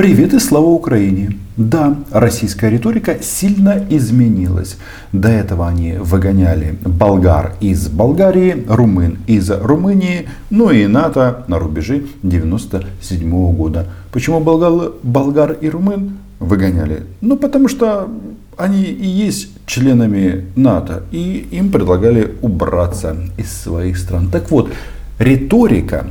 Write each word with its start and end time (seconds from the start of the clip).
Привет 0.00 0.32
и 0.32 0.38
слава 0.38 0.64
Украине! 0.64 1.36
Да, 1.58 1.94
российская 2.10 2.70
риторика 2.70 3.18
сильно 3.22 3.84
изменилась. 3.90 4.78
До 5.12 5.28
этого 5.28 5.68
они 5.68 5.92
выгоняли 6.00 6.78
болгар 6.86 7.52
из 7.60 7.88
Болгарии, 7.88 8.64
румын 8.66 9.18
из 9.26 9.50
Румынии, 9.50 10.26
ну 10.48 10.70
и 10.70 10.86
НАТО 10.86 11.44
на 11.48 11.58
рубеже 11.58 12.04
97 12.22 13.52
года. 13.54 13.88
Почему 14.10 14.40
болгар, 14.40 14.92
болгар 15.02 15.52
и 15.60 15.68
румын 15.68 16.16
выгоняли? 16.38 17.02
Ну, 17.20 17.36
потому 17.36 17.68
что 17.68 18.08
они 18.56 18.84
и 18.84 19.06
есть 19.06 19.50
членами 19.66 20.46
НАТО, 20.56 21.02
и 21.10 21.46
им 21.50 21.70
предлагали 21.70 22.36
убраться 22.40 23.16
из 23.36 23.52
своих 23.52 23.98
стран. 23.98 24.30
Так 24.30 24.50
вот, 24.50 24.72
риторика 25.18 26.06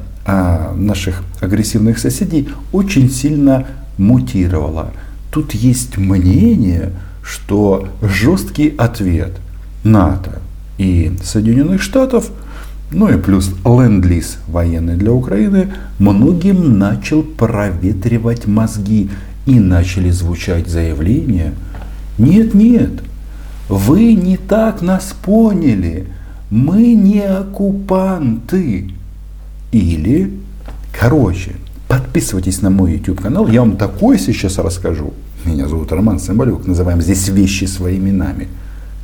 наших 0.75 1.23
агрессивных 1.41 2.00
соседей 2.00 2.50
очень 2.71 3.09
сильно 3.09 3.68
мутировала. 3.98 4.91
Тут 5.32 5.54
есть 5.54 5.98
мнение, 5.98 6.91
что 7.23 7.88
жесткий 8.02 8.73
ответ 8.77 9.34
НАТО 9.84 10.40
и 10.77 11.12
Соединенных 11.23 11.81
Штатов, 11.81 12.31
ну 12.91 13.07
и 13.09 13.18
плюс 13.21 13.52
ленд-лиз 13.63 14.38
военный 14.48 14.95
для 14.95 15.12
Украины, 15.12 15.71
многим 15.99 16.80
начал 16.80 17.21
проветривать 17.21 18.48
мозги 18.48 19.09
и 19.46 19.59
начали 19.59 20.09
звучать 20.09 20.68
заявления. 20.68 21.54
Нет, 22.18 22.54
нет, 22.54 23.04
вы 23.68 24.13
не 24.13 24.38
так 24.38 24.82
нас 24.82 25.16
поняли, 25.23 26.07
мы 26.49 26.93
не 26.93 27.21
оккупанты. 27.21 28.91
Или, 29.72 30.32
короче, 30.98 31.55
подписывайтесь 31.88 32.62
на 32.62 32.70
мой 32.70 32.94
YouTube 32.94 33.22
канал, 33.22 33.48
я 33.48 33.62
вам 33.62 33.77
такое 33.77 34.18
сейчас 34.18 34.58
расскажу. 34.58 35.14
Меня 35.46 35.68
зовут 35.68 35.91
Роман 35.91 36.20
Самбалюк, 36.20 36.66
называем 36.66 37.02
здесь 37.02 37.27
вещи 37.30 37.66
своими 37.66 38.10
именами. 38.10 38.48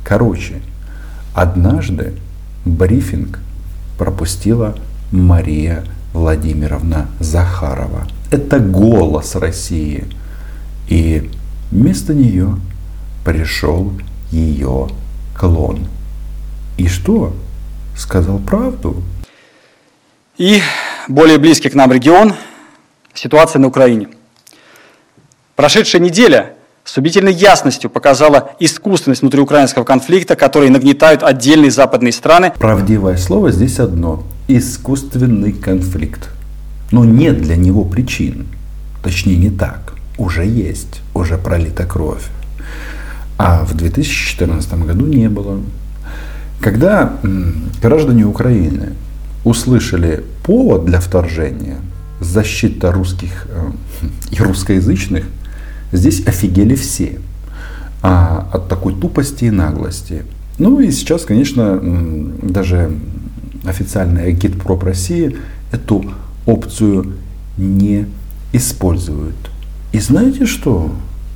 Короче, 0.04 0.60
однажды 1.34 2.14
брифинг 2.64 3.38
пропустила 3.98 4.76
Мария 5.10 5.84
Владимировна 6.12 7.06
Захарова. 7.20 8.06
Это 8.30 8.58
голос 8.58 9.34
России. 9.36 10.04
И 10.88 11.30
вместо 11.70 12.14
нее 12.14 12.56
пришел 13.24 13.92
ее 14.30 14.88
клон. 15.36 15.86
И 16.76 16.88
что? 16.88 17.34
Сказал 17.96 18.38
правду. 18.38 19.02
И 20.38 20.60
более 21.08 21.38
близкий 21.38 21.70
к 21.70 21.74
нам 21.74 21.90
регион– 21.92 22.34
ситуация 23.14 23.58
на 23.58 23.68
Украине. 23.68 24.08
Прошедшая 25.54 26.02
неделя 26.02 26.52
с 26.84 26.94
убедительной 26.98 27.32
ясностью 27.32 27.88
показала 27.88 28.50
искусственность 28.60 29.22
внутриукраинского 29.22 29.84
конфликта, 29.84 30.36
который 30.36 30.68
нагнетают 30.68 31.22
отдельные 31.22 31.70
западные 31.70 32.12
страны. 32.12 32.52
Правдивое 32.58 33.16
слово 33.16 33.50
здесь 33.50 33.78
одно– 33.78 34.24
искусственный 34.48 35.52
конфликт. 35.52 36.28
Но 36.92 37.06
нет 37.06 37.40
для 37.40 37.56
него 37.56 37.86
причин. 37.86 38.46
Точнее, 39.02 39.38
не 39.38 39.50
так. 39.50 39.94
Уже 40.18 40.44
есть, 40.44 41.00
уже 41.14 41.38
пролита 41.38 41.86
кровь. 41.86 42.24
А 43.38 43.64
в 43.64 43.74
2014 43.74 44.74
году 44.84 45.06
не 45.06 45.30
было. 45.30 45.62
Когда 46.60 47.14
граждане 47.80 48.24
Украины 48.24 48.92
услышали 49.46 50.24
повод 50.42 50.86
для 50.86 50.98
вторжения, 50.98 51.76
защита 52.20 52.90
русских 52.90 53.46
э, 53.48 53.70
и 54.32 54.42
русскоязычных, 54.42 55.24
здесь 55.92 56.26
офигели 56.26 56.74
все 56.74 57.20
а, 58.02 58.48
от 58.52 58.68
такой 58.68 58.94
тупости 58.94 59.44
и 59.44 59.50
наглости. 59.50 60.24
Ну 60.58 60.80
и 60.80 60.90
сейчас, 60.90 61.24
конечно, 61.24 61.80
даже 62.42 62.90
официальный 63.64 64.26
агитпроп 64.26 64.82
России 64.82 65.36
эту 65.70 66.04
опцию 66.44 67.12
не 67.56 68.06
используют. 68.52 69.36
И 69.92 70.00
знаете 70.00 70.46
что? 70.46 70.90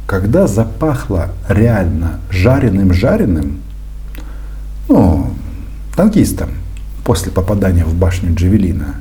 Когда 0.09 0.49
запахло 0.49 1.29
реально 1.49 2.19
жареным-жареным, 2.31 3.61
ну, 4.89 5.31
танкистам, 5.95 6.51
после 7.05 7.33
попадания 7.33 7.85
в 7.85 7.95
башню 7.95 8.35
Джавелина, 8.35 8.97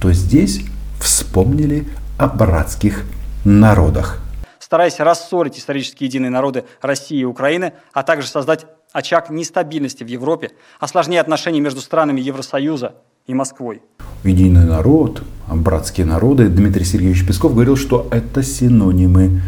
то 0.00 0.12
здесь 0.12 0.62
вспомнили 1.00 1.86
о 2.18 2.28
братских 2.28 3.04
народах. 3.44 4.20
Стараясь 4.58 5.00
рассорить 5.00 5.58
исторически 5.58 6.04
единые 6.04 6.30
народы 6.30 6.64
России 6.80 7.18
и 7.18 7.24
Украины, 7.24 7.72
а 7.92 8.02
также 8.02 8.28
создать 8.28 8.66
очаг 8.92 9.30
нестабильности 9.30 10.04
в 10.04 10.06
Европе, 10.06 10.50
осложняя 10.80 11.20
отношения 11.20 11.60
между 11.60 11.80
странами 11.80 12.20
Евросоюза 12.20 12.94
и 13.26 13.34
Москвой. 13.34 13.82
Единый 14.24 14.64
народ, 14.64 15.22
братские 15.48 16.06
народы, 16.06 16.48
Дмитрий 16.48 16.84
Сергеевич 16.84 17.26
Песков 17.26 17.52
говорил, 17.54 17.76
что 17.76 18.06
это 18.10 18.42
синонимы. 18.42 19.42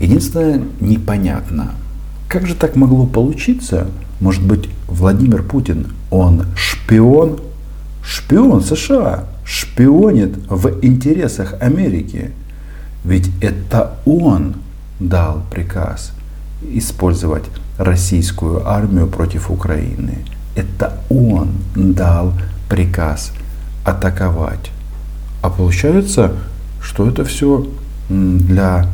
Единственное, 0.00 0.62
непонятно, 0.80 1.74
как 2.28 2.46
же 2.46 2.54
так 2.54 2.76
могло 2.76 3.06
получиться? 3.06 3.88
Может 4.20 4.46
быть, 4.46 4.68
Владимир 4.88 5.42
Путин, 5.42 5.88
он 6.10 6.46
шпион? 6.56 7.40
Шпион 8.02 8.62
США, 8.62 9.24
шпионит 9.44 10.36
в 10.48 10.78
интересах 10.82 11.54
Америки. 11.60 12.30
Ведь 13.04 13.30
это 13.40 13.98
он 14.04 14.54
дал 15.00 15.42
приказ 15.50 16.12
использовать 16.62 17.44
российскую 17.78 18.66
армию 18.66 19.06
против 19.06 19.50
Украины. 19.50 20.18
Это 20.54 20.98
он 21.10 21.50
дал 21.74 22.32
приказ 22.68 23.32
атаковать. 23.84 24.70
А 25.42 25.50
получается, 25.50 26.32
что 26.80 27.08
это 27.08 27.24
все 27.24 27.66
для 28.08 28.86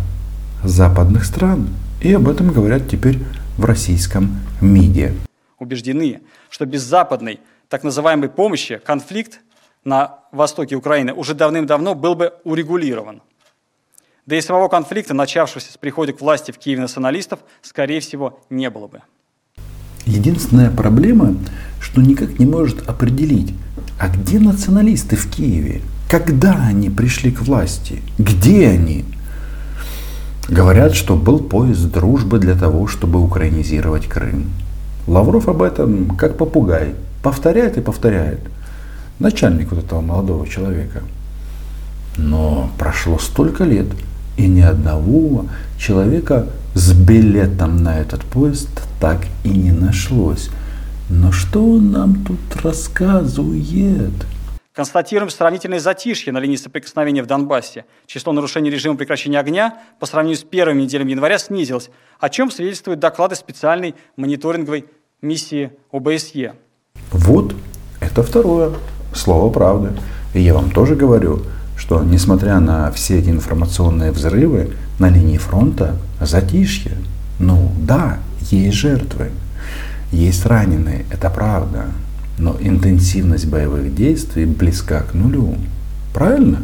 западных 0.64 1.24
стран. 1.24 1.68
И 2.00 2.12
об 2.12 2.28
этом 2.28 2.50
говорят 2.50 2.88
теперь 2.88 3.22
в 3.56 3.64
российском 3.64 4.40
МИДе. 4.60 5.14
Убеждены, 5.58 6.22
что 6.50 6.66
без 6.66 6.82
западной 6.82 7.40
так 7.68 7.84
называемой 7.84 8.28
помощи 8.28 8.80
конфликт 8.84 9.40
на 9.84 10.20
востоке 10.32 10.76
Украины 10.76 11.12
уже 11.12 11.34
давным-давно 11.34 11.94
был 11.94 12.14
бы 12.14 12.34
урегулирован. 12.44 13.22
Да 14.26 14.36
и 14.36 14.40
самого 14.40 14.68
конфликта, 14.68 15.14
начавшегося 15.14 15.72
с 15.72 15.76
прихода 15.76 16.12
к 16.12 16.20
власти 16.20 16.52
в 16.52 16.58
Киеве 16.58 16.82
националистов, 16.82 17.40
скорее 17.60 18.00
всего, 18.00 18.40
не 18.50 18.70
было 18.70 18.86
бы. 18.86 19.02
Единственная 20.04 20.70
проблема, 20.70 21.36
что 21.80 22.00
никак 22.00 22.38
не 22.38 22.46
может 22.46 22.88
определить, 22.88 23.52
а 23.98 24.08
где 24.08 24.38
националисты 24.38 25.16
в 25.16 25.30
Киеве? 25.30 25.80
Когда 26.10 26.52
они 26.54 26.90
пришли 26.90 27.32
к 27.32 27.40
власти? 27.40 28.02
Где 28.18 28.68
они? 28.68 29.04
Говорят, 30.52 30.94
что 30.94 31.16
был 31.16 31.38
поезд 31.38 31.90
дружбы 31.90 32.38
для 32.38 32.54
того, 32.54 32.86
чтобы 32.86 33.24
украинизировать 33.24 34.06
Крым. 34.06 34.50
Лавров 35.06 35.48
об 35.48 35.62
этом 35.62 36.14
как 36.14 36.36
попугай 36.36 36.94
повторяет 37.22 37.78
и 37.78 37.80
повторяет. 37.80 38.40
Начальник 39.18 39.70
вот 39.70 39.82
этого 39.82 40.02
молодого 40.02 40.46
человека. 40.46 41.00
Но 42.18 42.70
прошло 42.76 43.18
столько 43.18 43.64
лет, 43.64 43.86
и 44.36 44.46
ни 44.46 44.60
одного 44.60 45.46
человека 45.78 46.48
с 46.74 46.92
билетом 46.92 47.82
на 47.82 47.98
этот 47.98 48.20
поезд 48.20 48.68
так 49.00 49.24
и 49.44 49.48
не 49.48 49.72
нашлось. 49.72 50.50
Но 51.08 51.32
что 51.32 51.66
он 51.66 51.92
нам 51.92 52.26
тут 52.26 52.62
рассказывает? 52.62 54.26
Констатируем 54.72 55.28
сравнительное 55.28 55.80
затишье 55.80 56.32
на 56.32 56.38
линии 56.38 56.56
соприкосновения 56.56 57.22
в 57.22 57.26
Донбассе. 57.26 57.84
Число 58.06 58.32
нарушений 58.32 58.70
режима 58.70 58.96
прекращения 58.96 59.38
огня 59.38 59.78
по 60.00 60.06
сравнению 60.06 60.38
с 60.38 60.44
первыми 60.44 60.82
неделями 60.82 61.10
января 61.10 61.38
снизилось, 61.38 61.90
о 62.18 62.30
чем 62.30 62.50
свидетельствуют 62.50 62.98
доклады 62.98 63.34
специальной 63.34 63.94
мониторинговой 64.16 64.86
миссии 65.20 65.72
ОБСЕ. 65.92 66.54
Вот 67.10 67.54
это 68.00 68.22
второе 68.22 68.72
слово 69.14 69.52
правды. 69.52 69.90
И 70.32 70.40
я 70.40 70.54
вам 70.54 70.70
тоже 70.70 70.96
говорю, 70.96 71.42
что 71.76 72.02
несмотря 72.02 72.58
на 72.58 72.90
все 72.92 73.18
эти 73.18 73.28
информационные 73.28 74.10
взрывы 74.10 74.74
на 74.98 75.10
линии 75.10 75.36
фронта, 75.36 75.98
затишье. 76.18 76.96
Ну 77.38 77.70
да, 77.76 78.20
есть 78.50 78.78
жертвы, 78.78 79.32
есть 80.12 80.46
раненые, 80.46 81.04
это 81.10 81.28
правда. 81.28 81.88
Но 82.42 82.56
интенсивность 82.58 83.46
боевых 83.46 83.94
действий 83.94 84.46
близка 84.46 85.02
к 85.02 85.14
нулю. 85.14 85.54
Правильно? 86.12 86.58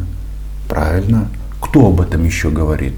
Правильно. 0.67 1.29
Кто 1.61 1.87
об 1.87 2.01
этом 2.01 2.25
еще 2.25 2.49
говорит? 2.49 2.95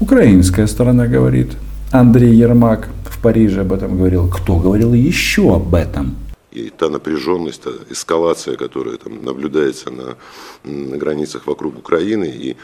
Украинская 0.00 0.66
сторона 0.66 1.06
говорит. 1.06 1.52
Андрей 1.92 2.34
Ермак 2.34 2.88
в 3.08 3.22
Париже 3.22 3.60
об 3.60 3.72
этом 3.72 3.96
говорил. 3.96 4.28
Кто 4.28 4.56
говорил 4.56 4.92
еще 4.92 5.54
об 5.54 5.72
этом? 5.72 6.16
И 6.50 6.72
та 6.76 6.88
напряженность, 6.88 7.62
та 7.62 7.70
эскалация, 7.88 8.56
которая 8.56 8.96
там 8.96 9.24
наблюдается 9.24 9.92
на, 9.92 10.16
на 10.64 10.96
границах 10.96 11.46
вокруг 11.46 11.78
Украины, 11.78 12.24
и 12.24 12.56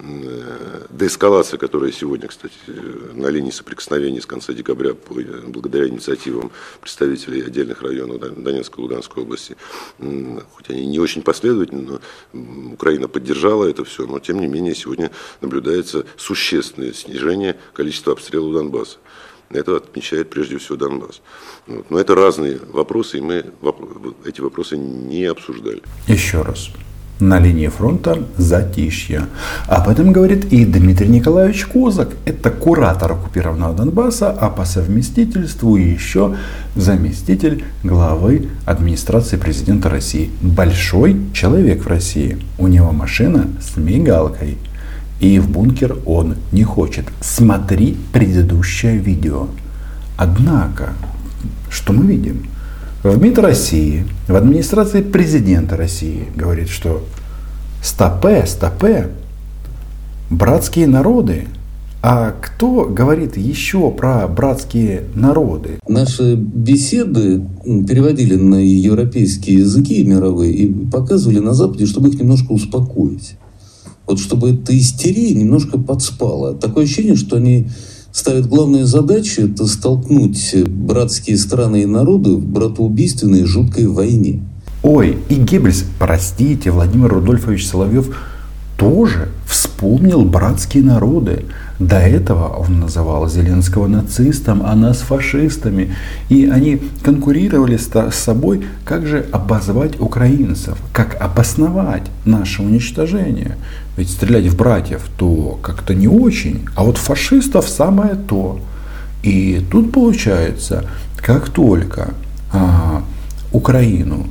деэскалация, 0.00 1.58
которая 1.58 1.90
сегодня, 1.90 2.28
кстати, 2.28 2.54
на 3.14 3.26
линии 3.28 3.50
соприкосновения 3.50 4.20
с 4.20 4.26
конца 4.26 4.52
декабря, 4.52 4.94
благодаря 5.46 5.88
инициативам 5.88 6.52
представителей 6.80 7.42
отдельных 7.42 7.82
районов 7.82 8.20
Донецкой 8.42 8.78
и 8.78 8.82
Луганской 8.82 9.22
области, 9.24 9.56
хоть 9.98 10.70
они 10.70 10.86
не 10.86 11.00
очень 11.00 11.22
последовательны, 11.22 12.00
но 12.32 12.72
Украина 12.72 13.08
поддержала 13.08 13.66
это 13.66 13.84
все, 13.84 14.06
но 14.06 14.20
тем 14.20 14.40
не 14.40 14.46
менее 14.46 14.74
сегодня 14.74 15.10
наблюдается 15.40 16.06
существенное 16.16 16.92
снижение 16.92 17.58
количества 17.72 18.12
обстрелов 18.12 18.54
Донбасса. 18.54 18.98
Это 19.50 19.76
отмечает 19.76 20.30
прежде 20.30 20.58
всего 20.58 20.76
Донбасс. 20.76 21.22
Но 21.66 21.98
это 21.98 22.14
разные 22.14 22.60
вопросы, 22.70 23.18
и 23.18 23.20
мы 23.20 23.46
эти 24.24 24.40
вопросы 24.42 24.76
не 24.76 25.24
обсуждали. 25.24 25.82
Еще 26.06 26.42
раз 26.42 26.68
на 27.20 27.38
линии 27.38 27.68
фронта 27.68 28.22
затишье. 28.36 29.26
Об 29.66 29.88
этом 29.88 30.12
говорит 30.12 30.52
и 30.52 30.64
Дмитрий 30.64 31.08
Николаевич 31.08 31.66
Козак. 31.66 32.10
Это 32.24 32.50
куратор 32.50 33.12
оккупированного 33.12 33.74
Донбасса, 33.74 34.30
а 34.30 34.50
по 34.50 34.64
совместительству 34.64 35.76
еще 35.76 36.36
заместитель 36.76 37.64
главы 37.82 38.48
администрации 38.64 39.36
президента 39.36 39.88
России. 39.88 40.30
Большой 40.40 41.16
человек 41.32 41.84
в 41.84 41.88
России. 41.88 42.38
У 42.58 42.68
него 42.68 42.92
машина 42.92 43.46
с 43.60 43.76
мигалкой. 43.76 44.58
И 45.20 45.40
в 45.40 45.50
бункер 45.50 45.96
он 46.06 46.36
не 46.52 46.62
хочет. 46.62 47.06
Смотри 47.20 47.96
предыдущее 48.12 48.98
видео. 48.98 49.48
Однако, 50.16 50.92
что 51.70 51.92
мы 51.92 52.06
видим? 52.06 52.46
В 53.04 53.16
МИД 53.16 53.38
России, 53.38 54.04
в 54.26 54.34
администрации 54.34 55.02
президента 55.02 55.76
России 55.76 56.24
говорит, 56.34 56.68
что 56.68 57.04
стопе, 57.80 58.44
стопе, 58.44 59.10
братские 60.30 60.88
народы. 60.88 61.44
А 62.02 62.32
кто 62.32 62.86
говорит 62.86 63.36
еще 63.36 63.92
про 63.92 64.26
братские 64.26 65.04
народы? 65.14 65.78
Наши 65.86 66.34
беседы 66.34 67.40
переводили 67.64 68.34
на 68.34 68.56
европейские 68.56 69.58
языки 69.58 70.02
мировые 70.04 70.52
и 70.52 70.86
показывали 70.90 71.38
на 71.38 71.54
Западе, 71.54 71.86
чтобы 71.86 72.08
их 72.08 72.18
немножко 72.18 72.50
успокоить. 72.50 73.36
Вот 74.08 74.18
чтобы 74.18 74.50
эта 74.54 74.76
истерия 74.76 75.34
немножко 75.34 75.78
подспала. 75.78 76.52
Такое 76.52 76.82
ощущение, 76.82 77.14
что 77.14 77.36
они 77.36 77.68
ставит 78.12 78.46
главную 78.46 78.86
задачу– 78.86 79.42
это 79.42 79.66
столкнуть 79.66 80.54
братские 80.66 81.36
страны 81.36 81.82
и 81.82 81.86
народы 81.86 82.36
в 82.36 82.44
братоубийственной 82.44 83.44
жуткой 83.44 83.86
войне. 83.86 84.40
Ой, 84.82 85.18
и 85.28 85.34
Геббельс, 85.34 85.84
простите, 85.98 86.70
Владимир 86.70 87.08
Рудольфович 87.12 87.66
Соловьев 87.66 88.16
тоже 88.76 89.28
вспомнил 89.44 90.24
братские 90.24 90.84
народы. 90.84 91.44
До 91.80 91.96
этого 91.96 92.48
он 92.56 92.80
называл 92.80 93.28
Зеленского 93.28 93.88
нацистом, 93.88 94.62
а 94.64 94.74
нас 94.76 94.98
фашистами. 94.98 95.94
И 96.28 96.46
они 96.46 96.80
конкурировали 97.02 97.76
с 97.76 98.14
собой, 98.14 98.64
как 98.84 99.06
же 99.06 99.26
обозвать 99.32 100.00
украинцев, 100.00 100.78
как 100.92 101.20
обосновать 101.20 102.04
наше 102.24 102.62
уничтожение. 102.62 103.56
Ведь 103.98 104.10
стрелять 104.10 104.46
в 104.46 104.56
братьев 104.56 105.02
то 105.16 105.58
как-то 105.60 105.92
не 105.92 106.06
очень, 106.06 106.66
а 106.76 106.84
вот 106.84 106.98
фашистов 106.98 107.68
самое 107.68 108.14
то. 108.14 108.60
И 109.24 109.60
тут 109.72 109.90
получается, 109.90 110.84
как 111.16 111.48
только 111.48 112.14
а, 112.52 113.02
Украину, 113.50 114.28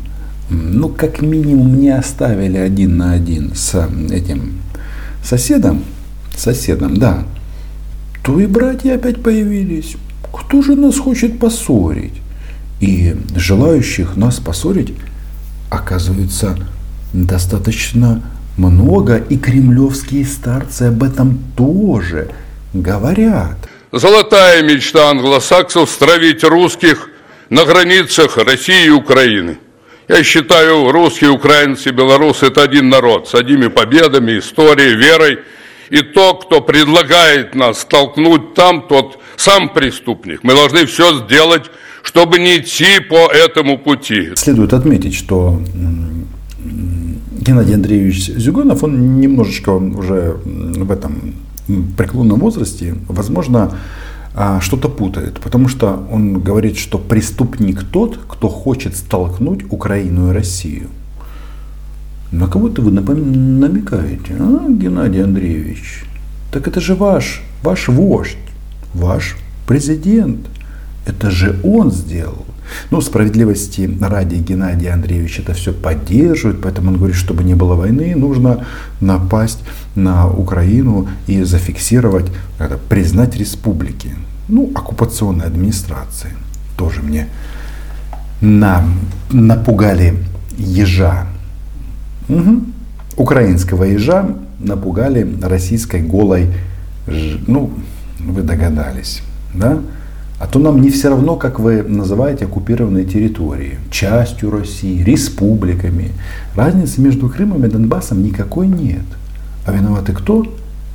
ну 0.50 0.88
как 0.88 1.22
минимум 1.22 1.82
не 1.82 1.90
оставили 1.90 2.56
один 2.56 2.96
на 2.96 3.12
один 3.12 3.56
с 3.56 3.76
этим 4.10 4.54
соседом, 5.22 5.84
соседом, 6.34 6.96
да, 6.96 7.26
то 8.24 8.40
и 8.40 8.46
братья 8.46 8.96
опять 8.96 9.22
появились. 9.22 9.98
Кто 10.32 10.62
же 10.62 10.78
нас 10.78 10.98
хочет 10.98 11.42
поссорить? 11.42 12.14
И 12.80 13.18
желающих 13.36 14.16
нас 14.16 14.38
поссорить 14.38 14.94
оказывается 15.70 16.58
достаточно 17.12 18.24
много, 18.58 19.18
и 19.18 19.38
кремлевские 19.38 20.26
старцы 20.26 20.84
об 20.84 21.04
этом 21.04 21.40
тоже 21.56 22.30
говорят. 22.74 23.58
Золотая 23.92 24.64
мечта 24.64 25.10
англосаксов 25.10 25.90
стравить 25.90 26.44
русских 26.44 27.10
на 27.50 27.66
границах 27.66 28.38
России 28.38 28.88
и 28.88 28.90
Украины. 28.90 29.58
Я 30.08 30.24
считаю, 30.24 30.92
русские, 30.92 31.32
украинцы, 31.32 31.92
белорусы– 31.92 32.46
это 32.48 32.64
один 32.64 32.90
народ 32.90 33.28
с 33.28 33.36
одними 33.36 33.68
победами, 33.68 34.40
историей, 34.40 34.96
верой– 34.96 35.40
и 35.90 36.02
то, 36.02 36.34
кто 36.36 36.62
предлагает 36.62 37.56
нас 37.56 37.82
столкнуть 37.82 38.54
там, 38.54 38.88
тот 38.88 39.20
сам 39.36 39.70
преступник. 39.70 40.44
Мы 40.44 40.54
должны 40.54 40.86
все 40.86 41.20
сделать, 41.20 41.66
чтобы 42.04 42.40
не 42.40 42.58
идти 42.58 43.00
по 43.00 43.28
этому 43.32 43.78
пути. 43.78 44.32
Следует 44.36 44.74
отметить, 44.74 45.16
что 45.16 45.62
Геннадий 47.48 47.76
Андреевич 47.76 48.28
Зюганов, 48.28 48.84
он 48.84 49.22
немножечко 49.22 49.70
уже 49.70 50.36
в 50.44 50.92
этом 50.92 51.34
преклонном 51.96 52.42
возрасте, 52.42 52.96
возможно, 53.08 53.72
а, 54.36 54.60
что-то 54.60 54.90
путает, 54.90 55.40
потому 55.40 55.70
что 55.70 56.06
он 56.12 56.42
говорит, 56.42 56.78
что 56.78 56.98
преступник 56.98 57.84
тот, 57.84 58.20
кто 58.28 58.50
хочет 58.50 58.98
столкнуть 58.98 59.64
Украину 59.72 60.30
и 60.30 60.34
Россию. 60.34 60.90
На 62.34 62.48
кого-то 62.48 62.82
вы 62.82 62.92
намекаете, 62.92 64.36
а, 64.38 64.70
Геннадий 64.70 65.24
Андреевич? 65.24 66.04
Так 66.52 66.68
это 66.68 66.82
же 66.82 66.96
ваш, 66.96 67.44
ваш 67.64 67.88
вождь, 67.88 68.38
ваш 68.94 69.38
президент. 69.66 70.48
Это 71.06 71.32
же 71.32 71.58
он 71.64 71.92
сделал. 71.92 72.46
Ну, 72.92 73.02
справедливости 73.02 73.90
ради 74.02 74.36
Геннадий 74.36 74.90
Андреевич 74.90 75.40
это 75.40 75.54
все 75.54 75.74
поддерживает, 75.74 76.62
поэтому 76.62 76.92
он 76.92 76.98
говорит, 76.98 77.16
чтобы 77.16 77.44
не 77.44 77.56
было 77.56 77.76
войны, 77.76 78.16
нужно 78.16 78.66
напасть 79.02 79.60
на 79.96 80.28
Украину 80.28 81.08
и 81.28 81.44
зафиксировать, 81.44 82.26
это, 82.60 82.78
признать 82.78 83.36
республики. 83.38 84.12
Ну, 84.48 84.72
оккупационной 84.76 85.46
администрации. 85.46 86.32
Тоже 86.78 87.02
мне 87.02 87.28
на, 88.42 88.84
напугали 89.32 90.14
ежа 90.58 91.28
Угу. 92.30 92.62
Украинского 93.16 93.86
ежа 93.86 94.30
напугали 94.60 95.28
российской 95.42 96.02
голой, 96.02 96.48
ну, 97.48 97.72
вы 98.20 98.42
догадались, 98.42 99.22
да? 99.54 99.80
А 100.40 100.46
то 100.46 100.60
нам 100.60 100.82
не 100.82 100.92
все 100.92 101.10
равно, 101.10 101.36
как 101.36 101.60
вы 101.60 101.82
называете 101.82 102.46
оккупированные 102.46 103.06
территории, 103.06 103.80
частью 103.90 104.52
России, 104.52 105.02
республиками. 105.02 106.12
Разницы 106.56 107.02
между 107.02 107.28
Крымом 107.28 107.66
и 107.66 107.70
Донбассом 107.70 108.22
никакой 108.22 108.68
нет. 108.68 109.06
А 109.66 109.72
виноваты 109.72 110.14
кто? 110.14 110.46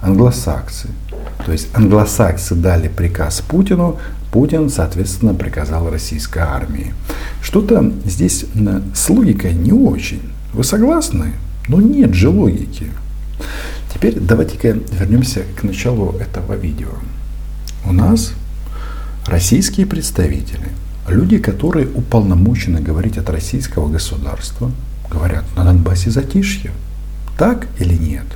Англосаксы. 0.00 0.88
То 1.44 1.50
есть 1.50 1.68
англосаксы 1.75 2.54
дали 2.54 2.88
приказ 2.88 3.40
Путину, 3.40 3.99
Путин, 4.30 4.70
соответственно, 4.70 5.34
приказал 5.34 5.90
российской 5.90 6.38
армии. 6.38 6.94
Что-то 7.42 7.92
здесь 8.04 8.46
с 8.94 9.11
логикой 9.11 9.54
не 9.54 9.72
очень. 9.72 10.22
Вы 10.54 10.62
согласны? 10.62 11.32
Но 11.68 11.80
нет 11.80 12.14
же 12.14 12.28
логики. 12.28 12.87
Теперь 13.92 14.18
давайте-ка 14.18 14.68
вернемся 14.68 15.42
к 15.56 15.64
началу 15.64 16.14
этого 16.18 16.54
видео. 16.54 16.90
У 17.84 17.92
нас 17.92 18.32
российские 19.26 19.87
представители, 19.87 20.69
люди, 21.09 21.38
которые 21.38 21.88
уполномочены 21.88 22.81
говорить 22.81 23.19
от 23.19 23.31
российского 23.31 23.88
государства, 23.88 24.71
говорят 25.11 25.45
на 25.57 25.64
Донбассе 25.64 26.11
затишье. 26.11 26.73
Так 27.38 27.67
или 27.79 27.95
нет? 27.95 28.26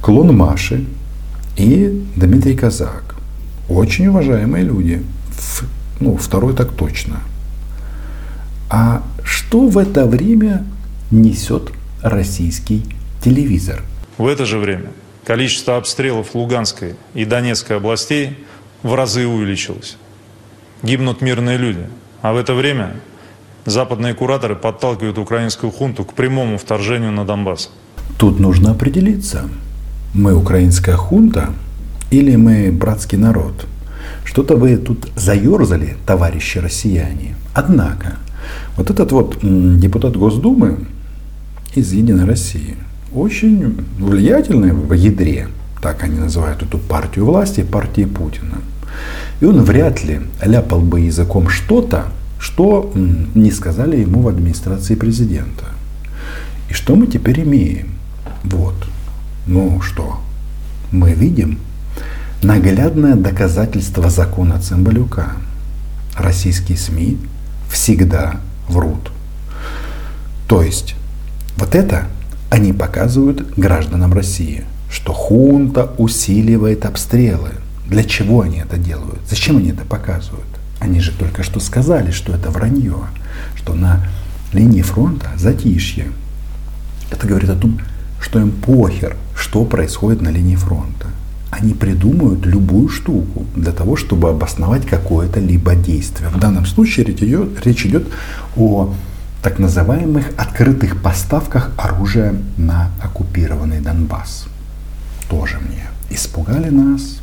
Клон 0.00 0.36
Маши 0.36 0.86
и 1.56 2.04
Дмитрий 2.16 2.56
Казак. 2.56 3.16
Очень 3.68 4.08
уважаемые 4.08 4.64
люди. 4.64 5.02
Ну, 6.00 6.16
второй 6.16 6.54
так 6.54 6.72
точно. 6.72 7.20
А 8.68 9.02
что 9.24 9.68
в 9.68 9.78
это 9.78 10.06
время 10.06 10.64
несет 11.10 11.70
российский 12.02 12.84
телевизор. 13.22 13.82
В 14.16 14.26
это 14.26 14.46
же 14.46 14.58
время 14.58 14.90
количество 15.24 15.76
обстрелов 15.76 16.34
Луганской 16.34 16.94
и 17.14 17.24
Донецкой 17.24 17.76
областей 17.76 18.38
в 18.82 18.94
разы 18.94 19.26
увеличилось. 19.26 19.96
Гибнут 20.82 21.20
мирные 21.20 21.58
люди. 21.58 21.86
А 22.22 22.32
в 22.32 22.36
это 22.36 22.54
время 22.54 22.96
западные 23.66 24.14
кураторы 24.14 24.56
подталкивают 24.56 25.18
украинскую 25.18 25.70
хунту 25.70 26.04
к 26.04 26.14
прямому 26.14 26.58
вторжению 26.58 27.12
на 27.12 27.24
Донбасс. 27.24 27.70
Тут 28.18 28.40
нужно 28.40 28.72
определиться. 28.72 29.48
Мы 30.14 30.34
украинская 30.34 30.96
хунта 30.96 31.50
или 32.10 32.36
мы 32.36 32.72
братский 32.72 33.18
народ? 33.18 33.66
Что-то 34.24 34.56
вы 34.56 34.76
тут 34.76 35.08
заерзали, 35.16 35.96
товарищи 36.06 36.58
россияне. 36.58 37.36
Однако, 37.54 38.16
вот 38.76 38.90
этот 38.90 39.12
вот 39.12 39.38
депутат 39.42 40.16
Госдумы, 40.16 40.86
из 41.74 41.92
Единой 41.92 42.24
России. 42.24 42.76
очень 43.14 43.84
влиятельный 43.98 44.72
в 44.72 44.92
ядре, 44.92 45.48
так 45.82 46.02
они 46.04 46.18
называют 46.18 46.62
эту 46.62 46.78
партию 46.78 47.26
власти, 47.26 47.62
партии 47.62 48.04
Путина. 48.04 48.58
И 49.40 49.44
он 49.44 49.62
вряд 49.62 50.04
ли 50.04 50.20
ляпал 50.42 50.80
бы 50.80 51.00
языком 51.00 51.48
что-то, 51.48 52.06
что 52.38 52.90
не 52.94 53.50
сказали 53.50 53.98
ему 53.98 54.22
в 54.22 54.28
администрации 54.28 54.94
президента. 54.94 55.66
И 56.68 56.72
что 56.72 56.96
мы 56.96 57.06
теперь 57.06 57.42
имеем? 57.42 57.94
Вот. 58.44 58.74
Ну 59.46 59.80
что? 59.80 60.20
Мы 60.92 61.12
видим 61.12 61.58
наглядное 62.42 63.14
доказательство 63.14 64.10
закона 64.10 64.60
Цымбалюка. 64.60 65.32
Российские 66.16 66.78
СМИ 66.78 67.18
всегда 67.70 68.40
врут. 68.68 69.10
То 70.48 70.62
есть, 70.62 70.94
вот 71.56 71.74
это 71.74 72.04
они 72.50 72.72
показывают 72.72 73.54
гражданам 73.56 74.12
России, 74.12 74.64
что 74.90 75.12
хунта 75.12 75.92
усиливает 75.98 76.84
обстрелы. 76.84 77.50
Для 77.90 78.04
чего 78.04 78.42
они 78.42 78.58
это 78.58 78.78
делают? 78.78 79.18
Зачем 79.28 79.56
они 79.56 79.70
это 79.70 79.84
показывают? 79.84 80.46
Они 80.78 81.00
же 81.00 81.10
только 81.10 81.42
что 81.42 81.58
сказали, 81.58 82.12
что 82.12 82.32
это 82.32 82.48
вранье, 82.50 82.94
что 83.56 83.74
на 83.74 84.06
линии 84.52 84.82
фронта 84.82 85.28
затишье. 85.36 86.06
Это 87.10 87.26
говорит 87.26 87.50
о 87.50 87.56
том, 87.56 87.80
что 88.20 88.38
им 88.38 88.52
похер, 88.52 89.16
что 89.34 89.64
происходит 89.64 90.22
на 90.22 90.28
линии 90.28 90.54
фронта. 90.54 91.08
Они 91.50 91.74
придумают 91.74 92.46
любую 92.46 92.88
штуку 92.88 93.44
для 93.56 93.72
того, 93.72 93.96
чтобы 93.96 94.30
обосновать 94.30 94.86
какое-то 94.86 95.40
либо 95.40 95.74
действие. 95.74 96.28
В 96.28 96.38
данном 96.38 96.66
случае 96.66 97.06
речь 97.06 97.22
идет, 97.22 97.66
речь 97.66 97.84
идет 97.84 98.06
о 98.56 98.94
так 99.42 99.58
называемых 99.58 100.26
открытых 100.36 101.02
поставках 101.02 101.72
оружия 101.76 102.36
на 102.56 102.92
оккупированный 103.02 103.80
Донбасс. 103.80 104.46
Тоже 105.28 105.58
мне. 105.58 105.86
Испугали 106.08 106.70
нас. 106.70 107.20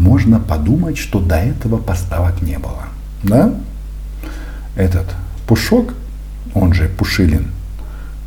Можно 0.00 0.40
подумать, 0.40 0.96
что 0.96 1.20
до 1.20 1.36
этого 1.36 1.76
поставок 1.76 2.40
не 2.40 2.58
было. 2.58 2.84
Да? 3.22 3.54
Этот 4.74 5.14
Пушок, 5.46 5.92
он 6.54 6.72
же 6.72 6.88
Пушилин, 6.88 7.48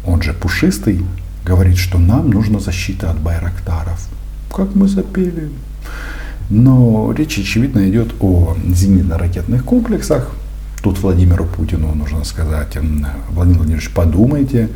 он 0.05 0.21
же 0.21 0.33
Пушистый, 0.33 1.03
говорит, 1.43 1.77
что 1.77 1.97
нам 1.97 2.29
нужна 2.29 2.59
защита 2.59 3.09
от 3.09 3.19
байрактаров. 3.19 4.07
Как 4.55 4.75
мы 4.75 4.87
запели. 4.87 5.49
Но 6.51 7.11
речь, 7.11 7.39
очевидно, 7.39 7.89
идет 7.89 8.13
о 8.19 8.55
зенитно-ракетных 8.67 9.63
комплексах, 9.63 10.31
Тут 10.83 10.99
Владимиру 10.99 11.45
Путину 11.45 11.95
нужно 11.95 12.25
сказать, 12.25 12.75
Владимир 13.29 13.59
Владимирович, 13.59 13.89
подумайте, 13.91 14.67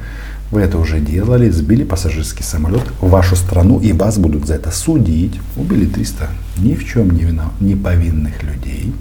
вы 0.51 0.62
это 0.62 0.77
уже 0.77 1.00
делали, 1.00 1.50
сбили 1.50 1.84
пассажирский 1.84 2.44
самолет 2.44 2.84
в 3.01 3.10
вашу 3.10 3.36
страну, 3.36 3.80
и 3.80 3.92
вас 3.92 4.18
будут 4.18 4.48
за 4.48 4.56
это 4.56 4.72
судить. 4.72 5.39
Убили 5.56 5.86
300 5.86 6.30
ни 6.58 6.74
в 6.74 6.86
чем 6.86 7.12
не, 7.12 7.24
вина, 7.24 7.51
не 7.60 7.75
повинных 7.75 8.44
людей. 8.44 8.94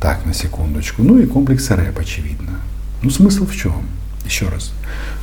Так, 0.00 0.26
на 0.26 0.34
секундочку. 0.34 1.02
Ну 1.02 1.18
и 1.18 1.26
комплекс 1.26 1.70
РЭП, 1.70 1.98
очевидно. 1.98 2.52
Ну 3.02 3.10
смысл 3.10 3.46
в 3.46 3.54
чем? 3.54 3.86
Еще 4.24 4.48
раз. 4.48 4.72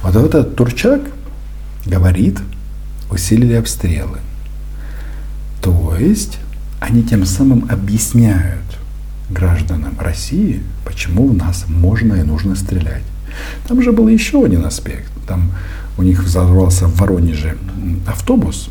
Вот 0.03 0.15
этот 0.15 0.55
Турчак 0.55 1.01
говорит, 1.85 2.39
усилили 3.09 3.53
обстрелы. 3.53 4.19
То 5.61 5.95
есть 5.97 6.37
они 6.79 7.03
тем 7.03 7.25
самым 7.25 7.67
объясняют, 7.69 8.61
гражданам 9.29 9.95
России, 9.99 10.61
почему 10.85 11.27
в 11.27 11.35
нас 11.35 11.65
можно 11.67 12.15
и 12.15 12.23
нужно 12.23 12.55
стрелять. 12.55 13.03
Там 13.67 13.81
же 13.81 13.91
был 13.91 14.07
еще 14.07 14.43
один 14.43 14.65
аспект. 14.65 15.11
Там 15.31 15.53
у 15.97 16.03
них 16.03 16.23
взорвался 16.23 16.87
в 16.87 16.97
Воронеже 16.97 17.57
автобус 18.05 18.69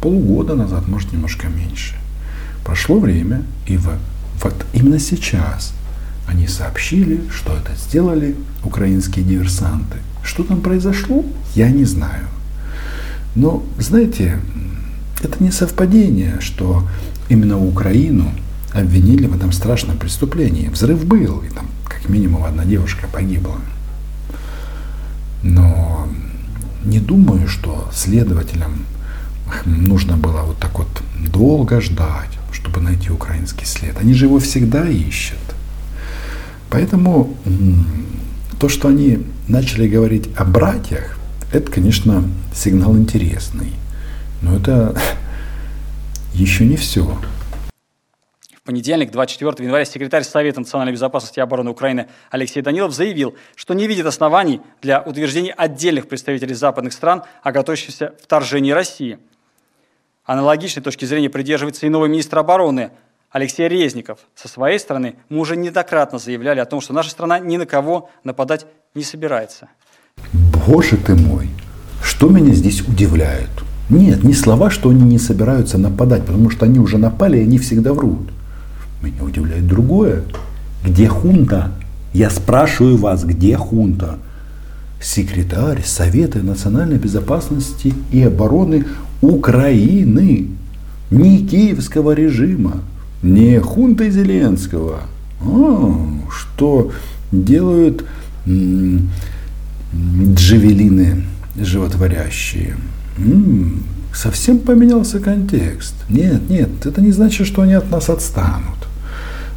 полугода 0.00 0.56
назад, 0.56 0.88
может 0.88 1.12
немножко 1.12 1.46
меньше. 1.46 1.94
Прошло 2.64 2.98
время, 2.98 3.44
и 3.68 3.76
в, 3.76 3.88
вот 4.42 4.66
именно 4.72 4.98
сейчас 4.98 5.72
они 6.26 6.48
сообщили, 6.48 7.20
что 7.30 7.56
это 7.56 7.76
сделали 7.76 8.34
украинские 8.64 9.24
диверсанты. 9.24 9.98
Что 10.24 10.42
там 10.42 10.60
произошло, 10.60 11.24
я 11.54 11.70
не 11.70 11.84
знаю. 11.84 12.26
Но, 13.36 13.62
знаете, 13.78 14.40
это 15.22 15.40
не 15.40 15.52
совпадение, 15.52 16.40
что 16.40 16.82
именно 17.28 17.64
Украину 17.64 18.32
обвинили 18.72 19.28
в 19.28 19.36
этом 19.36 19.52
страшном 19.52 19.98
преступлении. 19.98 20.66
Взрыв 20.66 21.04
был, 21.04 21.44
и 21.48 21.54
там 21.54 21.68
как 21.84 22.08
минимум 22.08 22.42
одна 22.42 22.64
девушка 22.64 23.06
погибла. 23.06 23.54
Но 25.42 26.08
не 26.84 26.98
думаю, 26.98 27.48
что 27.48 27.88
следователям 27.92 28.84
нужно 29.64 30.16
было 30.16 30.42
вот 30.42 30.58
так 30.58 30.78
вот 30.78 30.88
долго 31.28 31.80
ждать, 31.80 32.38
чтобы 32.52 32.80
найти 32.80 33.10
украинский 33.10 33.66
след. 33.66 33.96
Они 33.98 34.14
же 34.14 34.26
его 34.26 34.38
всегда 34.38 34.88
ищут. 34.88 35.38
Поэтому 36.70 37.36
то, 38.58 38.68
что 38.68 38.88
они 38.88 39.26
начали 39.48 39.88
говорить 39.88 40.28
о 40.36 40.44
братьях, 40.44 41.18
это, 41.52 41.70
конечно, 41.70 42.24
сигнал 42.54 42.96
интересный. 42.96 43.72
Но 44.40 44.56
это 44.56 44.96
еще 46.34 46.64
не 46.64 46.76
все. 46.76 47.18
Понедельник, 48.64 49.10
24 49.10 49.64
января, 49.64 49.84
секретарь 49.84 50.22
Совета 50.22 50.60
национальной 50.60 50.92
безопасности 50.92 51.40
и 51.40 51.42
обороны 51.42 51.70
Украины 51.70 52.06
Алексей 52.30 52.62
Данилов 52.62 52.92
заявил, 52.92 53.34
что 53.56 53.74
не 53.74 53.88
видит 53.88 54.06
оснований 54.06 54.60
для 54.80 55.02
утверждения 55.02 55.52
отдельных 55.52 56.06
представителей 56.06 56.54
западных 56.54 56.92
стран 56.92 57.24
о 57.42 57.50
готовящемся 57.50 58.14
вторжении 58.22 58.70
России. 58.70 59.18
Аналогичной 60.24 60.80
точки 60.80 61.04
зрения 61.04 61.28
придерживается 61.28 61.86
и 61.86 61.88
новый 61.88 62.08
министр 62.08 62.38
обороны 62.38 62.92
Алексей 63.32 63.66
Резников. 63.66 64.20
Со 64.36 64.46
своей 64.46 64.78
стороны 64.78 65.16
мы 65.28 65.40
уже 65.40 65.56
неоднократно 65.56 66.20
заявляли 66.20 66.60
о 66.60 66.64
том, 66.64 66.80
что 66.80 66.92
наша 66.92 67.10
страна 67.10 67.40
ни 67.40 67.56
на 67.56 67.66
кого 67.66 68.10
нападать 68.22 68.66
не 68.94 69.02
собирается. 69.02 69.70
Боже 70.68 70.98
ты 70.98 71.16
мой, 71.16 71.48
что 72.00 72.28
меня 72.28 72.54
здесь 72.54 72.82
удивляет? 72.82 73.50
Нет, 73.90 74.22
не 74.22 74.34
слова, 74.34 74.70
что 74.70 74.90
они 74.90 75.02
не 75.02 75.18
собираются 75.18 75.78
нападать, 75.78 76.24
потому 76.24 76.48
что 76.50 76.66
они 76.66 76.78
уже 76.78 76.96
напали, 76.96 77.38
и 77.38 77.42
они 77.42 77.58
всегда 77.58 77.92
врут. 77.92 78.30
Меня 79.02 79.24
удивляет 79.24 79.66
другое. 79.66 80.22
Где 80.84 81.08
хунта? 81.08 81.72
Я 82.12 82.30
спрашиваю 82.30 82.96
вас, 82.96 83.24
где 83.24 83.56
хунта? 83.56 84.18
Секретарь 85.00 85.82
Совета 85.84 86.38
национальной 86.38 86.98
безопасности 86.98 87.92
и 88.12 88.22
обороны 88.22 88.84
Украины. 89.20 90.48
Не 91.10 91.46
киевского 91.46 92.12
режима, 92.12 92.82
не 93.22 93.58
хунты 93.58 94.10
Зеленского. 94.10 95.00
А, 95.40 95.94
что 96.30 96.92
делают 97.32 98.04
джавелины 100.34 101.24
животворящие. 101.58 102.76
Совсем 104.14 104.58
поменялся 104.58 105.18
контекст. 105.20 105.94
Нет, 106.08 106.48
нет, 106.48 106.70
это 106.84 107.00
не 107.00 107.12
значит, 107.12 107.46
что 107.46 107.62
они 107.62 107.74
от 107.74 107.90
нас 107.90 108.08
отстанут. 108.08 108.88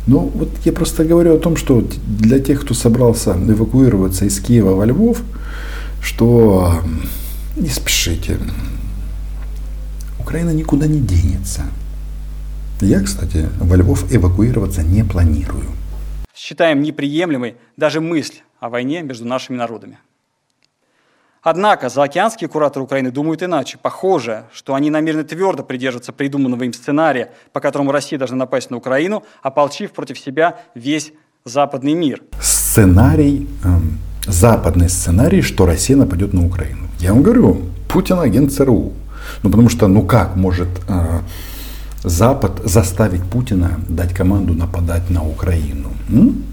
Ну, 0.07 0.31
вот 0.35 0.49
я 0.65 0.71
просто 0.71 1.03
говорю 1.03 1.35
о 1.35 1.39
том, 1.39 1.57
что 1.57 1.83
для 2.07 2.39
тех, 2.39 2.61
кто 2.61 2.73
собрался 2.73 3.31
эвакуироваться 3.31 4.25
из 4.25 4.39
Киева 4.39 4.75
во 4.75 4.85
Львов, 4.85 5.23
что 6.01 6.75
не 7.55 7.69
спешите. 7.69 8.37
Украина 10.19 10.51
никуда 10.51 10.85
не 10.85 10.99
денется. 10.99 11.63
Я, 12.81 13.01
кстати, 13.01 13.49
во 13.59 13.75
Львов 13.75 14.05
эвакуироваться 14.13 14.83
не 14.83 15.03
планирую. 15.03 15.65
Считаем 16.35 16.81
неприемлемой 16.81 17.55
даже 17.77 18.01
мысль 18.01 18.35
о 18.59 18.69
войне 18.69 19.01
между 19.01 19.25
нашими 19.25 19.57
народами. 19.57 19.97
Однако 21.45 21.89
заокеанские 21.89 22.47
кураторы 22.47 22.83
Украины 22.83 23.11
думают 23.11 23.43
иначе. 23.43 23.77
Похоже, 23.79 24.45
что 24.51 24.73
они 24.73 24.89
намерены 24.89 25.23
твердо 25.23 25.61
придерживаться 25.61 26.11
придуманного 26.11 26.63
им 26.63 26.73
сценария, 26.73 27.33
по 27.53 27.59
которому 27.59 27.91
Россия 27.91 28.17
должна 28.17 28.35
напасть 28.35 28.71
на 28.71 28.77
Украину, 28.77 29.23
ополчив 29.43 29.91
против 29.91 30.17
себя 30.17 30.57
весь 30.73 31.13
западный 31.45 31.93
мир. 31.93 32.23
Сценарий, 32.41 33.47
э, 33.63 33.67
западный 34.25 34.89
сценарий, 34.89 35.43
что 35.43 35.67
Россия 35.67 35.95
нападет 35.95 36.33
на 36.33 36.43
Украину. 36.43 36.87
Я 36.99 37.13
вам 37.13 37.21
говорю, 37.21 37.61
Путин 37.89 38.17
агент 38.19 38.51
ЦРУ. 38.51 38.93
Ну 39.43 39.49
потому 39.51 39.69
что, 39.69 39.87
ну 39.87 40.01
как 40.01 40.35
может 40.35 40.69
э, 40.87 41.19
Запад 42.03 42.61
заставить 42.63 43.23
Путина 43.23 43.79
дать 43.87 44.15
команду 44.15 44.55
нападать 44.55 45.11
на 45.11 45.23
Украину? 45.23 45.89
М? 46.09 46.43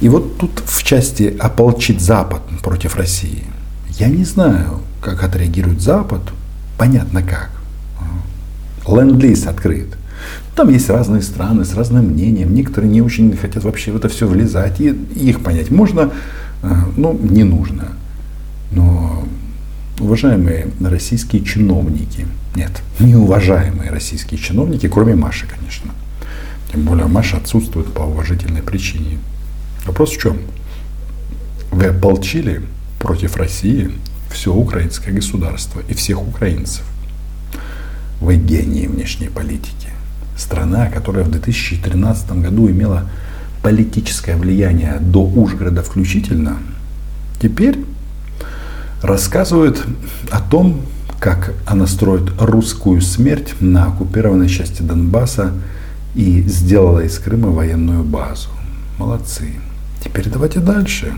И 0.00 0.08
вот 0.08 0.38
тут 0.38 0.62
в 0.64 0.84
части 0.84 1.36
ополчить 1.40 2.00
Запад 2.00 2.42
против 2.62 2.94
России– 2.94 3.46
я 4.02 4.08
не 4.08 4.24
знаю, 4.24 4.80
как 5.00 5.22
отреагирует 5.22 5.80
Запад. 5.80 6.22
Понятно 6.76 7.22
как. 7.22 7.50
Ленд-лиз 8.84 9.46
открыт. 9.46 9.96
Там 10.56 10.70
есть 10.70 10.90
разные 10.90 11.22
страны 11.22 11.64
с 11.64 11.72
разным 11.74 12.06
мнением. 12.06 12.52
Некоторые 12.52 12.90
не 12.90 13.00
очень 13.00 13.36
хотят 13.36 13.62
вообще 13.62 13.92
в 13.92 13.96
это 13.96 14.08
все 14.08 14.26
влезать. 14.26 14.80
И 14.80 14.88
их 15.14 15.40
понять 15.44 15.70
можно, 15.70 16.10
э, 16.62 16.74
но 16.96 17.12
не 17.12 17.44
нужно. 17.44 17.90
Но 18.72 19.24
уважаемые 20.00 20.66
российские 20.80 21.44
чиновники, 21.44 22.26
нет, 22.56 22.82
неуважаемые 22.98 23.92
российские 23.92 24.38
чиновники, 24.40 24.88
кроме 24.88 25.14
Маши, 25.14 25.46
конечно. 25.46 25.92
Тем 26.72 26.82
более 26.82 27.06
Маша 27.06 27.36
отсутствует 27.36 27.92
по 27.92 28.00
уважительной 28.00 28.62
причине. 28.62 29.18
Вопрос 29.86 30.10
в 30.10 30.18
чем? 30.18 30.38
Вы 31.70 31.86
ополчили 31.86 32.62
против 33.02 33.36
России 33.36 33.90
все 34.30 34.54
украинское 34.54 35.12
государство 35.12 35.82
и 35.88 35.92
всех 35.92 36.22
украинцев. 36.22 36.84
Вы 38.20 38.36
гении 38.36 38.86
внешней 38.86 39.28
политики. 39.28 39.88
Страна, 40.36 40.86
которая 40.86 41.24
в 41.24 41.30
2013 41.30 42.32
году 42.40 42.70
имела 42.70 43.10
политическое 43.62 44.36
влияние 44.36 44.98
до 45.00 45.24
Ужгорода 45.24 45.82
включительно, 45.82 46.58
теперь 47.40 47.84
рассказывает 49.02 49.84
о 50.30 50.40
том, 50.40 50.80
как 51.18 51.54
она 51.66 51.86
строит 51.86 52.32
русскую 52.38 53.00
смерть 53.02 53.54
на 53.60 53.86
оккупированной 53.86 54.48
части 54.48 54.82
Донбасса 54.82 55.52
и 56.14 56.42
сделала 56.42 57.00
из 57.00 57.18
Крыма 57.18 57.48
военную 57.48 58.04
базу. 58.04 58.48
Молодцы. 58.98 59.54
Теперь 60.02 60.28
давайте 60.28 60.60
дальше. 60.60 61.12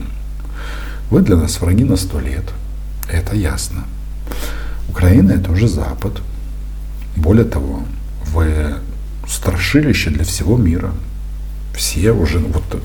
Вы 1.09 1.21
для 1.21 1.35
нас 1.35 1.61
враги 1.61 1.83
на 1.83 1.97
сто 1.97 2.19
лет. 2.19 2.43
Это 3.09 3.35
ясно. 3.35 3.83
Украина 4.89 5.33
это 5.33 5.51
уже 5.51 5.67
Запад. 5.67 6.21
Более 7.15 7.45
того, 7.45 7.83
вы 8.27 8.75
страшилище 9.27 10.09
для 10.09 10.23
всего 10.23 10.57
мира. 10.57 10.91
Все 11.75 12.11
уже 12.11 12.39
вот 12.39 12.81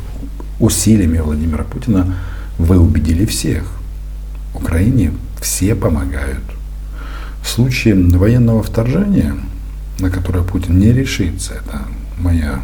усилиями 0.58 1.18
Владимира 1.18 1.64
Путина 1.64 2.16
вы 2.58 2.78
убедили 2.78 3.24
всех. 3.24 3.64
Украине 4.54 5.12
все 5.40 5.74
помогают. 5.74 6.42
В 7.42 7.48
случае 7.48 7.94
военного 7.94 8.62
вторжения, 8.62 9.34
на 9.98 10.10
которое 10.10 10.44
Путин 10.44 10.78
не 10.78 10.92
решится, 10.92 11.54
это 11.54 11.82
моя... 12.18 12.60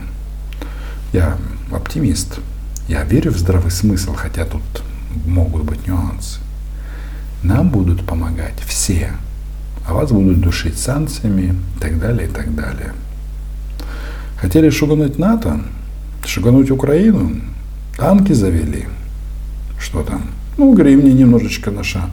Я 1.12 1.38
оптимист. 1.72 2.40
Я 2.88 3.04
верю 3.04 3.32
в 3.32 3.38
здравый 3.38 3.70
смысл, 3.70 4.14
хотя 4.14 4.44
тут 4.44 4.62
могут 5.26 5.64
быть 5.64 5.86
нюансы. 5.86 6.40
Нам 7.42 7.68
будут 7.70 8.04
помогать 8.04 8.58
все, 8.66 9.12
а 9.86 9.94
вас 9.94 10.10
будут 10.10 10.40
душить 10.40 10.78
санкциями 10.78 11.54
и 11.76 11.80
так 11.80 11.98
далее, 11.98 12.28
и 12.28 12.30
так 12.30 12.54
далее. 12.54 12.92
Хотели 14.36 14.70
шугануть 14.70 15.18
НАТО, 15.18 15.60
шугануть 16.24 16.70
Украину, 16.70 17.40
танки 17.96 18.32
завели. 18.32 18.86
Что 19.78 20.02
там? 20.02 20.22
Ну, 20.58 20.74
гривня 20.74 21.12
немножечко 21.12 21.70
наша 21.70 22.10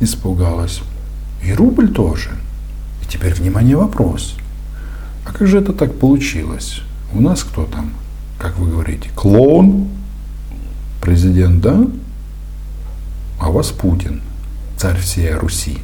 испугалась. 0.00 0.80
И 1.44 1.52
рубль 1.52 1.88
тоже. 1.88 2.30
И 3.02 3.06
теперь, 3.08 3.34
внимание, 3.34 3.76
вопрос. 3.76 4.36
А 5.26 5.32
как 5.32 5.46
же 5.46 5.58
это 5.58 5.72
так 5.72 5.98
получилось? 5.98 6.82
У 7.12 7.20
нас 7.20 7.42
кто 7.44 7.64
там, 7.64 7.90
как 8.38 8.58
вы 8.58 8.70
говорите, 8.70 9.10
клоун, 9.14 9.88
президент, 11.00 11.60
да? 11.60 11.86
А 13.40 13.48
у 13.48 13.52
вас 13.52 13.70
Путин, 13.70 14.20
царь 14.76 14.98
всей 14.98 15.32
Руси. 15.32 15.78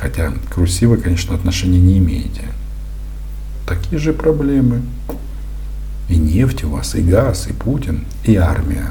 Хотя 0.00 0.32
к 0.50 0.56
Руси 0.56 0.86
вы, 0.86 0.96
конечно, 0.96 1.34
отношения 1.34 1.78
не 1.78 1.98
имеете. 1.98 2.44
Такие 3.66 3.98
же 3.98 4.14
проблемы. 4.14 4.82
И 6.08 6.16
нефть 6.16 6.64
у 6.64 6.70
вас, 6.70 6.94
и 6.94 7.02
газ, 7.02 7.48
и 7.48 7.52
Путин, 7.52 8.06
и 8.24 8.36
армия. 8.36 8.86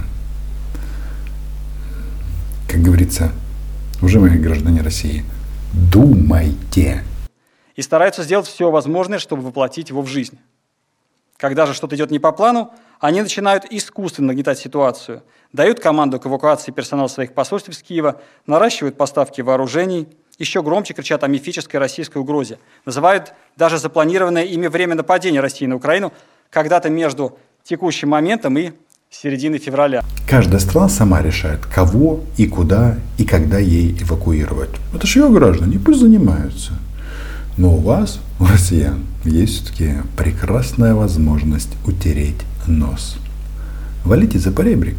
Как 2.69 2.81
говорится, 2.81 3.31
уже 3.99 4.19
мои 4.19 4.37
граждане 4.37 4.81
России, 4.81 5.25
думайте. 5.73 7.03
И 7.75 7.81
стараются 7.81 8.21
сделать 8.21 8.45
все 8.45 8.69
возможное, 8.69 9.17
чтобы 9.17 9.41
воплотить 9.41 9.89
его 9.89 10.03
в 10.03 10.07
жизнь. 10.07 10.37
Когда 11.37 11.65
же 11.65 11.73
что-то 11.73 11.95
идет 11.95 12.11
не 12.11 12.19
по 12.19 12.31
плану, 12.31 12.71
они 12.99 13.21
начинают 13.21 13.65
искусственно 13.69 14.27
нагнетать 14.27 14.59
ситуацию, 14.59 15.23
дают 15.53 15.79
команду 15.79 16.19
к 16.19 16.25
эвакуации 16.25 16.71
персонала 16.71 17.07
своих 17.07 17.33
посольств 17.33 17.69
из 17.69 17.81
Киева, 17.81 18.21
наращивают 18.45 18.97
поставки 18.97 19.41
вооружений, 19.41 20.07
еще 20.39 20.61
громче 20.61 20.93
кричат 20.93 21.23
о 21.23 21.27
мифической 21.27 21.79
российской 21.79 22.19
угрозе, 22.19 22.59
называют 22.85 23.33
даже 23.55 23.77
запланированное 23.77 24.43
ими 24.43 24.67
время 24.67 24.95
нападения 24.95 25.39
России 25.39 25.65
на 25.65 25.75
Украину 25.75 26.13
когда-то 26.49 26.89
между 26.89 27.37
текущим 27.63 28.09
моментом 28.09 28.57
и 28.57 28.71
серединой 29.09 29.59
февраля. 29.59 30.03
Каждая 30.27 30.59
страна 30.59 30.89
сама 30.89 31.21
решает, 31.21 31.65
кого 31.65 32.21
и 32.37 32.47
куда 32.47 32.97
и 33.17 33.25
когда 33.25 33.57
ей 33.57 33.97
эвакуировать. 34.01 34.69
Это 34.93 35.07
же 35.07 35.19
ее 35.19 35.29
граждане, 35.29 35.79
пусть 35.79 35.99
занимаются. 35.99 36.73
Но 37.57 37.73
у 37.73 37.79
вас, 37.79 38.19
у 38.39 38.45
россиян, 38.45 39.03
есть 39.23 39.63
все-таки 39.63 39.95
прекрасная 40.15 40.93
возможность 40.93 41.71
утереть 41.87 42.37
нос. 42.67 43.17
Валите 44.03 44.39
за 44.39 44.51
поребрик. 44.51 44.97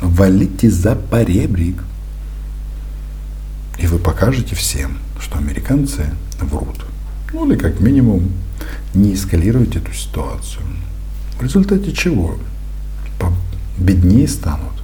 Валите 0.00 0.70
за 0.70 0.94
поребрик. 0.94 1.82
И 3.78 3.86
вы 3.86 3.98
покажете 3.98 4.54
всем, 4.54 4.98
что 5.20 5.38
американцы 5.38 6.06
врут. 6.40 6.84
Ну 7.32 7.50
или 7.50 7.58
как 7.58 7.80
минимум 7.80 8.30
не 8.94 9.14
эскалируйте 9.14 9.78
эту 9.78 9.92
ситуацию. 9.92 10.64
В 11.38 11.42
результате 11.42 11.92
чего? 11.92 12.38
Беднее 13.78 14.28
станут 14.28 14.80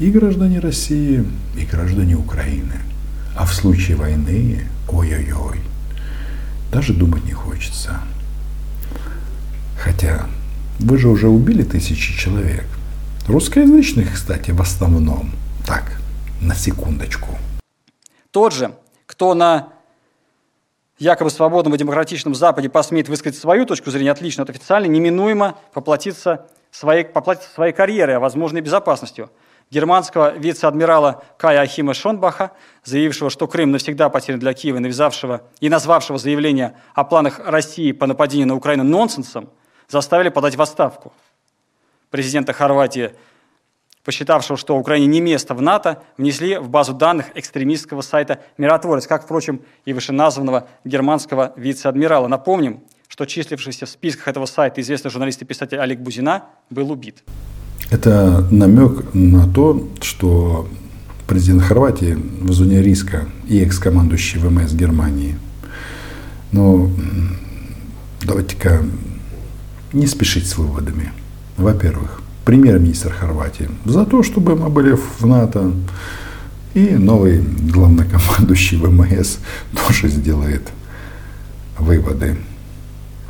и 0.00 0.10
граждане 0.10 0.58
России, 0.58 1.24
и 1.56 1.64
граждане 1.64 2.16
Украины. 2.16 2.74
А 3.36 3.46
в 3.46 3.54
случае 3.54 3.96
войны, 3.96 4.64
ой-ой-ой, 4.88 5.60
даже 6.72 6.92
думать 6.92 7.24
не 7.24 7.32
хочется. 7.32 8.00
Хотя 9.78 10.26
вы 10.80 10.98
же 10.98 11.08
уже 11.08 11.28
убили 11.28 11.62
тысячи 11.62 12.16
человек. 12.18 12.64
Русскоязычных, 13.28 14.14
кстати, 14.14 14.50
в 14.50 14.60
основном. 14.60 15.30
Так, 15.66 15.98
на 16.40 16.54
секундочку. 16.54 17.38
Тот 18.30 18.52
же, 18.52 18.74
кто 19.06 19.34
на 19.34 19.68
якобы 20.98 21.30
свободном 21.30 21.74
и 21.74 21.78
демократичном 21.78 22.34
Западе 22.34 22.68
посмеет 22.68 23.08
высказать 23.08 23.38
свою 23.38 23.66
точку 23.66 23.90
зрения 23.90 24.10
отлично 24.10 24.42
от 24.42 24.50
официальной, 24.50 24.88
неминуемо 24.88 25.56
поплатится 25.72 26.46
своей, 26.70 27.04
поплатится 27.04 27.50
своей 27.50 27.72
карьерой, 27.72 28.16
а 28.16 28.20
возможно 28.20 28.58
и 28.58 28.60
безопасностью. 28.60 29.30
Германского 29.70 30.36
вице-адмирала 30.36 31.24
Кая 31.38 31.60
Ахима 31.62 31.94
Шонбаха, 31.94 32.52
заявившего, 32.84 33.30
что 33.30 33.46
Крым 33.48 33.70
навсегда 33.72 34.08
потерян 34.08 34.38
для 34.38 34.52
Киева, 34.52 34.78
навязавшего 34.78 35.42
и 35.60 35.68
назвавшего 35.68 36.18
заявление 36.18 36.74
о 36.94 37.04
планах 37.04 37.40
России 37.44 37.92
по 37.92 38.06
нападению 38.06 38.48
на 38.48 38.56
Украину 38.56 38.84
нонсенсом, 38.84 39.48
заставили 39.88 40.28
подать 40.28 40.56
в 40.56 40.62
отставку. 40.62 41.12
Президента 42.10 42.52
Хорватии, 42.52 43.10
посчитавшего, 44.04 44.56
что 44.56 44.76
Украине 44.76 45.06
не 45.06 45.20
место 45.20 45.54
в 45.54 45.62
НАТО, 45.62 46.02
внесли 46.16 46.58
в 46.58 46.68
базу 46.68 46.94
данных 46.94 47.26
экстремистского 47.34 48.02
сайта 48.02 48.40
«Миротворец», 48.58 49.06
как, 49.06 49.24
впрочем, 49.24 49.62
и 49.84 49.92
вышеназванного 49.92 50.68
германского 50.84 51.52
вице-адмирала. 51.56 52.28
Напомним, 52.28 52.82
что 53.08 53.26
числившийся 53.26 53.86
в 53.86 53.88
списках 53.88 54.28
этого 54.28 54.46
сайта 54.46 54.80
известный 54.80 55.10
журналист 55.10 55.42
и 55.42 55.44
писатель 55.44 55.78
Олег 55.78 56.00
Бузина 56.00 56.44
был 56.70 56.90
убит. 56.90 57.22
Это 57.90 58.46
намек 58.50 59.14
на 59.14 59.52
то, 59.52 59.88
что 60.00 60.68
президент 61.26 61.62
Хорватии 61.62 62.14
в 62.14 62.52
зоне 62.52 62.82
риска 62.82 63.26
и 63.48 63.62
экс-командующий 63.62 64.40
ВМС 64.40 64.72
Германии. 64.72 65.36
Но 66.52 66.90
давайте-ка 68.22 68.84
не 69.94 70.06
спешить 70.06 70.46
с 70.46 70.58
выводами. 70.58 71.12
Во-первых, 71.56 72.20
премьер-министр 72.44 73.12
Хорватии 73.12 73.70
за 73.84 74.04
то, 74.04 74.22
чтобы 74.22 74.56
мы 74.56 74.68
были 74.68 74.96
в 74.96 75.24
НАТО. 75.24 75.72
И 76.74 76.90
новый 76.90 77.40
главнокомандующий 77.40 78.78
ВМС 78.78 79.38
тоже 79.86 80.08
сделает 80.08 80.68
выводы. 81.78 82.36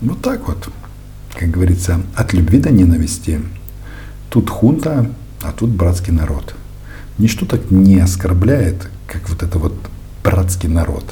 Вот 0.00 0.22
так 0.22 0.48
вот, 0.48 0.70
как 1.38 1.50
говорится, 1.50 2.00
от 2.14 2.32
любви 2.32 2.58
до 2.58 2.70
ненависти. 2.70 3.40
Тут 4.30 4.48
хунта, 4.48 5.10
а 5.42 5.52
тут 5.52 5.70
братский 5.70 6.12
народ. 6.12 6.54
Ничто 7.18 7.44
так 7.44 7.70
не 7.70 8.00
оскорбляет, 8.00 8.88
как 9.06 9.28
вот 9.28 9.42
это 9.42 9.58
вот 9.58 9.74
братский 10.24 10.70
народ. 10.70 11.04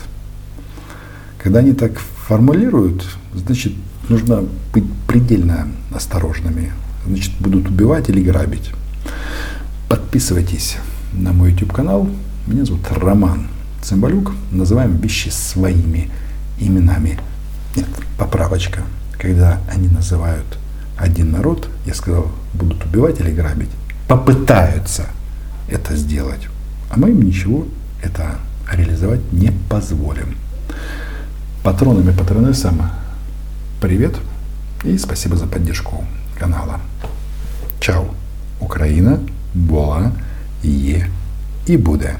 Когда 1.38 1.58
они 1.58 1.74
так 1.74 1.98
формулируют, 1.98 3.06
значит, 3.34 3.74
нужно 4.08 4.44
быть 4.72 4.84
предельно 5.06 5.68
осторожными. 5.94 6.72
Значит, 7.06 7.32
будут 7.40 7.68
убивать 7.68 8.08
или 8.08 8.22
грабить. 8.22 8.70
Подписывайтесь 9.88 10.76
на 11.12 11.32
мой 11.32 11.52
YouTube 11.52 11.72
канал. 11.72 12.08
Меня 12.46 12.64
зовут 12.64 12.86
Роман 12.90 13.48
Цымбалюк. 13.82 14.32
Называем 14.50 14.96
вещи 14.96 15.28
своими 15.28 16.10
именами. 16.58 17.18
Нет, 17.76 17.88
поправочка. 18.18 18.82
Когда 19.18 19.60
они 19.70 19.88
называют 19.88 20.46
один 20.96 21.32
народ, 21.32 21.68
я 21.86 21.94
сказал, 21.94 22.30
будут 22.54 22.84
убивать 22.84 23.20
или 23.20 23.30
грабить. 23.30 23.70
Попытаются 24.08 25.06
это 25.68 25.96
сделать. 25.96 26.48
А 26.90 26.98
мы 26.98 27.10
им 27.10 27.22
ничего 27.22 27.66
это 28.02 28.36
реализовать 28.70 29.32
не 29.32 29.52
позволим. 29.68 30.36
Патронами 31.62 32.12
и 32.12 32.16
патронессам 32.16 32.82
привет 33.82 34.14
и 34.84 34.96
спасибо 34.96 35.36
за 35.36 35.46
поддержку 35.48 36.04
канала. 36.38 36.78
Чао. 37.80 38.06
Украина 38.60 39.18
була, 39.54 40.12
є 40.62 41.08
і 41.66 41.76
буде. 41.76 42.16